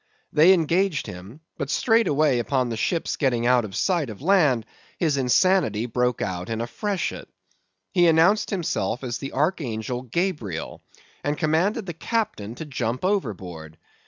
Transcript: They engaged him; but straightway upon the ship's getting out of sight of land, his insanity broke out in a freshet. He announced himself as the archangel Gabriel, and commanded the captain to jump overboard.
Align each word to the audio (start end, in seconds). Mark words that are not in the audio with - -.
They 0.33 0.51
engaged 0.51 1.05
him; 1.05 1.41
but 1.59 1.69
straightway 1.69 2.39
upon 2.39 2.69
the 2.69 2.75
ship's 2.75 3.17
getting 3.17 3.45
out 3.45 3.63
of 3.65 3.75
sight 3.75 4.09
of 4.09 4.19
land, 4.19 4.65
his 4.97 5.15
insanity 5.15 5.85
broke 5.85 6.23
out 6.23 6.49
in 6.49 6.59
a 6.59 6.65
freshet. 6.65 7.27
He 7.91 8.07
announced 8.07 8.49
himself 8.49 9.03
as 9.03 9.19
the 9.19 9.33
archangel 9.33 10.01
Gabriel, 10.01 10.81
and 11.23 11.37
commanded 11.37 11.85
the 11.85 11.93
captain 11.93 12.55
to 12.55 12.65
jump 12.65 13.05
overboard. 13.05 13.77